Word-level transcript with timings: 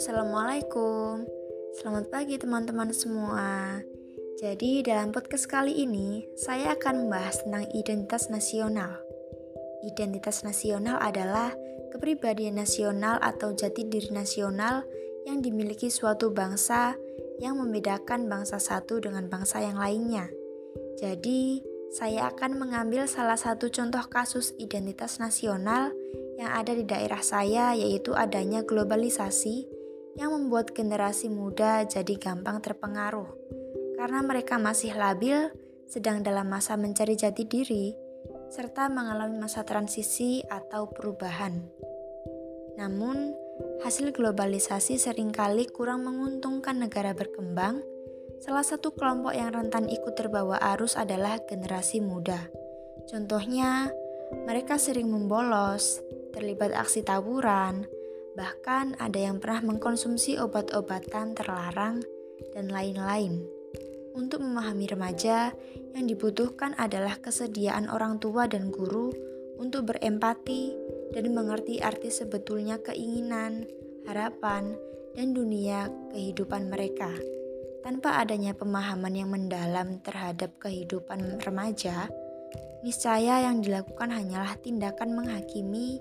Assalamualaikum, 0.00 1.28
selamat 1.76 2.08
pagi 2.08 2.40
teman-teman 2.40 2.88
semua. 2.96 3.84
Jadi, 4.40 4.80
dalam 4.80 5.12
podcast 5.12 5.44
kali 5.44 5.84
ini, 5.84 6.24
saya 6.40 6.72
akan 6.72 7.04
membahas 7.04 7.44
tentang 7.44 7.68
identitas 7.76 8.32
nasional. 8.32 8.96
Identitas 9.84 10.40
nasional 10.40 10.96
adalah 11.04 11.52
kepribadian 11.92 12.56
nasional 12.56 13.20
atau 13.20 13.52
jati 13.52 13.84
diri 13.84 14.08
nasional 14.08 14.88
yang 15.28 15.44
dimiliki 15.44 15.92
suatu 15.92 16.32
bangsa 16.32 16.96
yang 17.44 17.60
membedakan 17.60 18.24
bangsa 18.32 18.56
satu 18.56 19.04
dengan 19.04 19.28
bangsa 19.28 19.60
yang 19.60 19.76
lainnya. 19.76 20.32
Jadi, 20.96 21.73
saya 21.94 22.26
akan 22.34 22.58
mengambil 22.58 23.06
salah 23.06 23.38
satu 23.38 23.70
contoh 23.70 24.02
kasus 24.10 24.50
identitas 24.58 25.22
nasional 25.22 25.94
yang 26.34 26.50
ada 26.50 26.74
di 26.74 26.82
daerah 26.82 27.22
saya, 27.22 27.70
yaitu 27.78 28.10
adanya 28.18 28.66
globalisasi 28.66 29.70
yang 30.18 30.34
membuat 30.34 30.74
generasi 30.74 31.30
muda 31.30 31.86
jadi 31.86 32.18
gampang 32.18 32.58
terpengaruh 32.58 33.54
karena 33.94 34.20
mereka 34.20 34.58
masih 34.58 34.92
labil, 34.98 35.48
sedang 35.86 36.20
dalam 36.20 36.50
masa 36.50 36.74
mencari 36.74 37.14
jati 37.14 37.46
diri, 37.46 37.94
serta 38.50 38.90
mengalami 38.90 39.38
masa 39.38 39.62
transisi 39.62 40.42
atau 40.50 40.90
perubahan. 40.90 41.62
Namun, 42.74 43.32
hasil 43.86 44.10
globalisasi 44.10 44.98
sering 44.98 45.30
kali 45.30 45.70
kurang 45.70 46.04
menguntungkan 46.04 46.82
negara 46.82 47.14
berkembang. 47.14 47.80
Salah 48.44 48.60
satu 48.60 48.92
kelompok 48.92 49.32
yang 49.32 49.56
rentan 49.56 49.88
ikut 49.88 50.12
terbawa 50.12 50.60
arus 50.76 51.00
adalah 51.00 51.40
generasi 51.48 52.04
muda. 52.04 52.52
Contohnya, 53.08 53.88
mereka 54.44 54.76
sering 54.76 55.08
membolos, 55.08 56.04
terlibat 56.36 56.76
aksi 56.76 57.00
tawuran, 57.00 57.88
Bahkan 58.34 58.98
ada 58.98 59.18
yang 59.18 59.38
pernah 59.38 59.62
mengkonsumsi 59.62 60.42
obat-obatan 60.42 61.38
terlarang 61.38 62.02
dan 62.50 62.66
lain-lain. 62.66 63.46
Untuk 64.14 64.42
memahami 64.42 64.90
remaja, 64.90 65.54
yang 65.94 66.06
dibutuhkan 66.10 66.74
adalah 66.74 67.18
kesediaan 67.22 67.86
orang 67.86 68.18
tua 68.18 68.50
dan 68.50 68.74
guru 68.74 69.14
untuk 69.58 69.94
berempati 69.94 70.74
dan 71.14 71.30
mengerti 71.30 71.78
arti 71.78 72.10
sebetulnya 72.10 72.82
keinginan, 72.82 73.70
harapan, 74.10 74.74
dan 75.14 75.30
dunia 75.30 75.86
kehidupan 76.10 76.66
mereka. 76.66 77.14
Tanpa 77.84 78.24
adanya 78.24 78.56
pemahaman 78.56 79.12
yang 79.12 79.28
mendalam 79.28 80.00
terhadap 80.00 80.56
kehidupan 80.56 81.44
remaja, 81.44 82.08
niscaya 82.80 83.44
yang 83.44 83.60
dilakukan 83.60 84.08
hanyalah 84.08 84.56
tindakan 84.64 85.12
menghakimi 85.12 86.00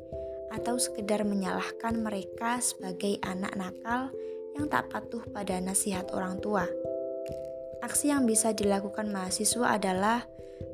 atau 0.55 0.79
sekedar 0.79 1.27
menyalahkan 1.27 1.99
mereka 1.99 2.63
sebagai 2.63 3.19
anak 3.27 3.51
nakal 3.59 4.15
yang 4.55 4.71
tak 4.71 4.87
patuh 4.87 5.27
pada 5.35 5.59
nasihat 5.59 6.07
orang 6.15 6.39
tua. 6.39 6.63
Aksi 7.83 8.15
yang 8.15 8.23
bisa 8.23 8.55
dilakukan 8.55 9.11
mahasiswa 9.11 9.75
adalah 9.75 10.23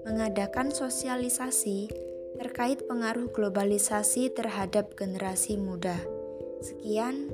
mengadakan 0.05 0.69
sosialisasi 0.69 1.89
terkait 2.37 2.85
pengaruh 2.85 3.33
globalisasi 3.33 4.29
terhadap 4.29 4.93
generasi 4.93 5.57
muda. 5.57 5.97
Sekian, 6.61 7.33